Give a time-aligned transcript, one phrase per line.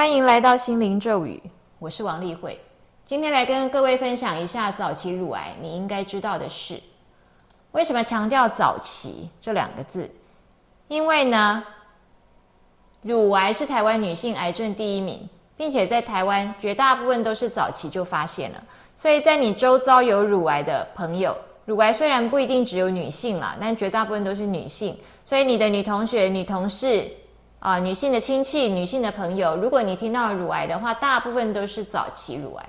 [0.00, 1.38] 欢迎来到心灵咒语，
[1.78, 2.58] 我是王丽慧。
[3.04, 6.80] 今天来跟各位分享一下早期乳癌你应该知道的事。
[7.72, 10.10] 为什么强调早期这两个字？
[10.88, 11.62] 因为呢，
[13.02, 18.64] 乳癌是台湾女性癌症第一名，并且在台湾绝大部分都是早期就发现了。
[18.96, 21.36] 所以在你周遭有乳癌的朋友，
[21.66, 24.96] 乳癌虽然不一定只有女性啦，但绝大部分都是女性。
[25.26, 27.06] 所以你的女同学、女同事。
[27.60, 32.66] 啊，女性的亲戚、女性的朋友，如果你听到乳癌的话，大部分都是早期乳癌。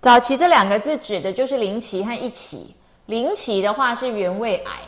[0.00, 2.76] 早期这两个字指的就是零期和一期。
[3.06, 4.80] 零期的话是原位癌，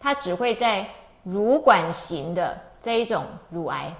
[0.00, 0.84] 它只会在
[1.22, 3.94] 乳管型的这一种乳癌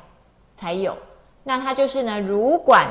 [0.56, 0.96] 才有。
[1.44, 2.88] 那它就是呢，乳管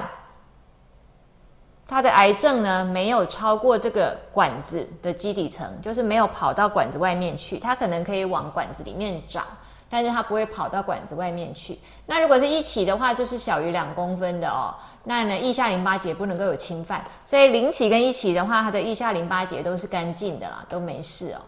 [1.85, 9.45] 它的癌症呢没有超过这个管子的基底层，就是没有跑到管子外面去，它可能可以往管子里面长。
[9.89, 11.77] 但是它不会跑到管子外面去。
[12.05, 14.73] 那如果是一起的话，就是小于两公分的哦。
[15.03, 17.03] 那呢，腋下淋巴结不能够有侵犯。
[17.25, 21.41] 所以零起跟一起的话，它的腋下淋巴结都是干净的啦，都没事哦。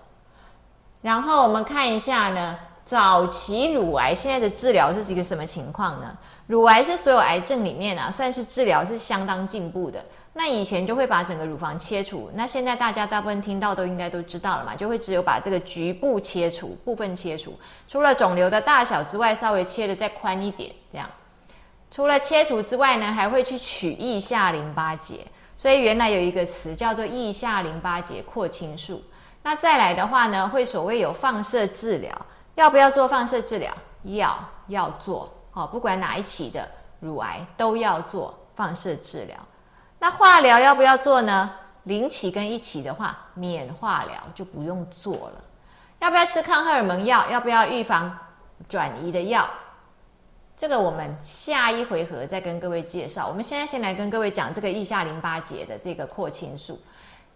[1.01, 6.17] 然后我们看一下呢，早期乳癌现在的治疗是一个什么情况呢？
[6.47, 10.03] 乳癌是所有癌症里面啊，算是治疗是相当进步的。
[10.33, 17.53] 那以前就会把整个乳房切除，那现在大家大部分听到都应该都知道了嘛，就会只有把这个局部切除，部分切除，
[17.87, 21.09] 除了肿瘤的大小之外，稍微切的再宽一点，这样。
[21.89, 25.15] 除了切除之外呢，还会去取腋下淋巴结，
[25.57, 29.01] 所以原来有一个词叫做腋下淋巴结扩清术。
[29.43, 33.73] 那再来的话呢，会所谓有放射治疗，要不要做放射治疗？
[34.03, 36.67] 要，要做，哦，不管哪一期的
[36.99, 39.37] 乳癌都要做放射治疗。
[39.99, 41.51] 那化疗要不要做呢？
[41.83, 45.41] 零期跟一期的话，免化疗就不用做了。
[45.99, 47.27] 要不要吃抗荷尔蒙药？
[47.29, 48.17] 要不要预防
[48.69, 49.47] 转移的药？
[50.57, 53.27] 这个我们下一回合再跟各位介绍。
[53.27, 56.79] 我们现在先来跟各位讲这个腋下淋巴结的这个扩清术。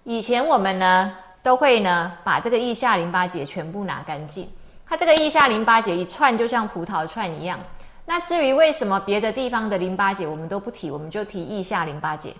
[0.04, 4.48] 以前我们呢都会呢把这个腋下淋巴结全部拿干净。
[4.88, 7.60] 它这个腋下淋巴结一串就像葡萄串一样。
[8.06, 12.34] 那至于为什么别的地方的淋巴结我们都不提，我们就提腋下淋巴结。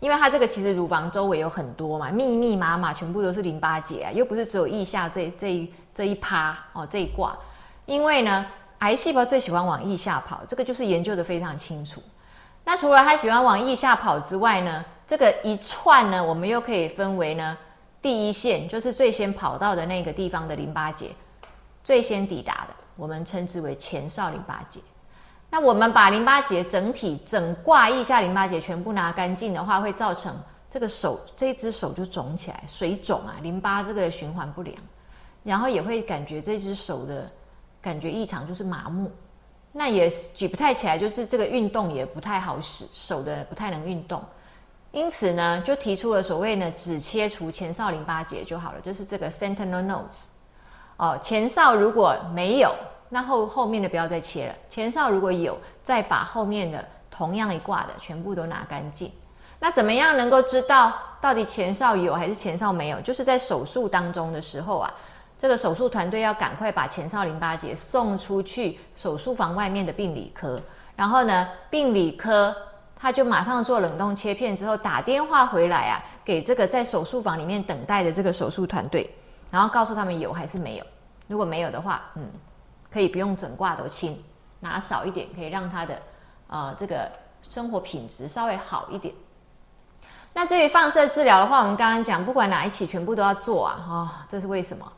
[0.00, 7.36] 因为它这个其实乳房周围有很多嘛，密密麻麻，全部都是淋巴结啊，又不是只有腋下这这一这一趴哦，这一挂。
[7.86, 8.44] 因为呢，
[8.80, 12.02] 癌细胞最喜欢往腋下跑，这个就是研究的非常清楚。
[12.64, 17.56] 那除了它喜欢往腋下跑之外呢，这个一串呢，我们又可以分为呢，
[18.02, 21.10] 第一线就是最先跑到的那个地方的淋巴结，
[21.84, 24.80] 最先抵达的，我们称之为前哨淋巴结。
[25.48, 30.34] 那我们把淋巴结整体整挂腋下淋巴结全部拿干净的话，会造成
[30.70, 34.74] 这个手这一只手就肿起来，水肿啊，淋巴这个循环不良，
[35.44, 37.30] 然后也会感觉这只手的
[37.80, 39.12] 感觉异常，就是麻木，
[39.70, 44.24] 那也举不太起来，就是这个运动也不太好使，手的不太能运动，
[44.92, 50.26] 因此呢，就提出了所谓呢，只切除前哨淋巴结就好了，就是这个 sentinel nodes，
[50.96, 52.72] 哦，前哨如果没有。
[53.14, 59.12] 那后后面的不要再切了，前哨如果有，再把后面的同样一挂的全部都拿干净。
[59.58, 62.98] 那怎么样能够知道到底前哨有还是前哨没有？
[63.02, 64.94] 就是在手术当中的时候啊，
[65.38, 70.58] 这个手术团队要赶快把前哨淋巴结送出去手术房外面的病理科，
[70.96, 72.54] 然后呢，病理科
[73.02, 79.10] 他就马上做冷冻切片之后打电话回来啊，给这个在手术房里面等待的这个手术团队，
[79.50, 80.86] 然后告诉他们有还是没有。
[81.26, 82.30] 如果没有的话，嗯。
[82.92, 84.22] 可以不用整挂都清，
[84.60, 85.98] 拿少一点，可以让他的
[86.48, 89.14] 呃这个生活品质稍微好一点。
[90.34, 94.92] 那至于放射治疗的话，我们刚刚讲，不管哪一起，全部都要做啊，哈，这是为什么？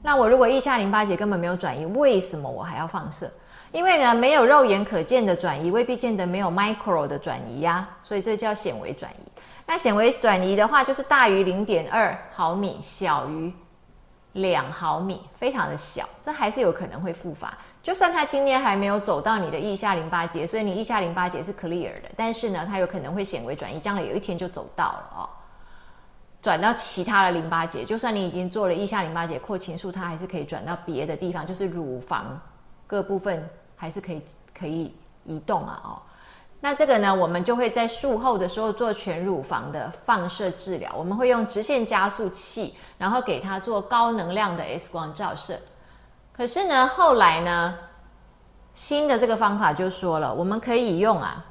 [0.00, 3.30] 那我如果腋下淋巴结根本没有转移，为什么我还要放射？
[3.72, 9.32] 因为呢，没有肉眼可见的转移，未必见得没有 micro 的转移呀，所以这叫显微转移。
[9.66, 13.52] 那显微转移的话，就是大于零点二毫米，小于。
[14.32, 17.56] 两毫米，非常的小，这还是有可能会复发。
[17.82, 25.28] 就算它今天还没有走到你的腋下淋巴结，所以你腋下淋巴结是 clear 的，但是呢，它有可能会显微转移，将来有一天就走到了哦，
[26.42, 27.82] 转到其他的淋巴结。
[27.82, 32.38] 就算你已经做了腋下淋巴结扩清术，它还是可以转到别的地方，就是乳房
[32.86, 34.22] 各部分还是可以
[34.58, 34.94] 可以
[35.24, 36.02] 移动啊哦。
[36.60, 40.90] 那这个呢，我们就会在术后的时候做全乳房的放射治疗。
[40.96, 45.60] 我们会用直线加速器，然后给他做高能量的 X 光照射。
[46.32, 47.78] 可是呢，后来呢，
[48.74, 51.44] 新的这个方法就说了，我们可以用啊，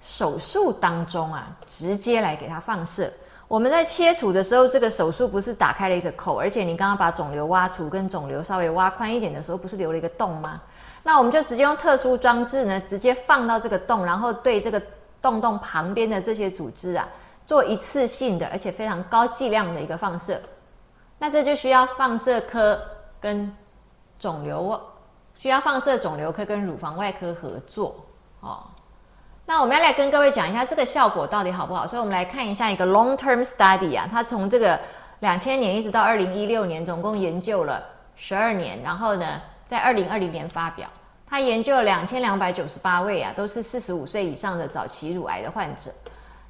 [0.00, 3.12] 手术当中啊，直接来给他放射。
[3.48, 10.60] 我们在切除的时候，这个手术不是打开了一个口，而且你刚刚把肿瘤挖除跟肿瘤稍微挖宽一点的时候，不是留了一个洞吗？
[11.02, 14.82] 那我们就直接用特殊装置呢，直接放到这个洞，然后对这个
[15.22, 17.08] 洞洞旁边的这些组织啊，
[17.46, 20.38] 做一次性的而且非常高剂量的一个放射。
[21.18, 22.78] 那这就需要放射科
[23.18, 23.50] 跟
[24.18, 24.78] 肿瘤，
[25.38, 27.96] 需要放射肿瘤科跟乳房外科合作
[28.40, 28.62] 哦。
[29.50, 34.78] 那我们要来跟各位讲一下这个效果到底好不好，所以我们来看一下一个 long term study 啊，它从这个
[35.20, 37.82] 两千年一直到二零一六年，总共研究了
[38.14, 40.86] 十二年，然后呢，在二零二零年发表，
[41.26, 45.90] 他研究了两千两百九十八位啊，都是四十五岁以上的早期乳癌的患者，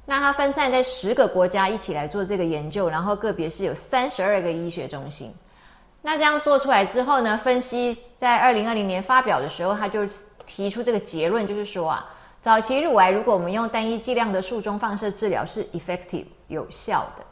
[0.05, 5.33] 那它分散在十个国家一起来做这个研究，然后个别是有三十二个医学中心，
[6.01, 10.05] 那这样做出来之后呢，分析在二零二零年发表的时候，他就
[10.45, 12.05] 提出这个结论，就是说啊。
[12.41, 17.25] 早期乳癌，如果我们用单一剂量的术中放射治疗是 effective 有效的，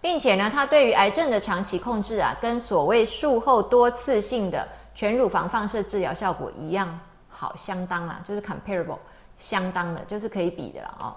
[0.00, 4.66] 并且呢，它对于癌症的长期控制啊，跟所谓术后多次性的
[4.96, 8.98] 全乳房放射治疗效果一样好，相当啊，就是 comparable
[9.38, 11.14] 相当的，就是可以比的了哦。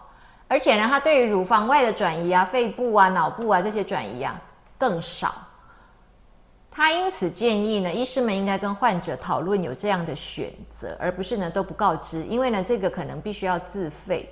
[0.48, 4.40] 而且呢，它对于乳房外的转移啊、肺部啊、脑部啊这些转移啊
[4.78, 5.34] 更少。
[6.74, 14.30] 他因此建议呢，医师们应该跟患者讨论有这样的选择，而不是呢都不告知，因为呢这个可能必须要自费。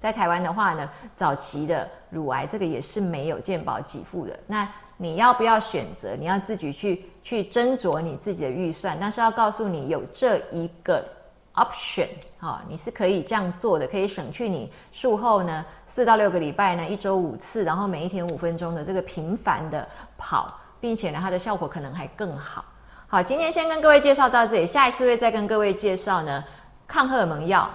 [0.00, 4.36] 在台湾的话呢，早期的乳癌这个也是没有健保给付的。
[4.44, 6.16] 那你要不要选择？
[6.18, 11.06] 你要自己去去斟酌你自己的预算，但是要告诉你有这一个
[11.54, 12.08] option
[12.40, 19.86] 啊，你是可以这样做的，可以省去你术后呢四到六个礼拜呢一周五次，然后每一天五分钟的这个频繁的
[20.18, 20.52] 跑。
[20.86, 22.64] 并且呢，它的效果可能还更好。
[23.08, 26.44] 好，今天先跟各位介绍到这里，下一次会再跟各位介绍呢，
[26.86, 27.68] 抗荷尔蒙药，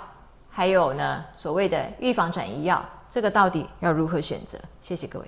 [0.50, 4.58] 还有呢所谓的预防转移药，这个到底要如何选择？
[4.82, 5.26] 谢谢各位。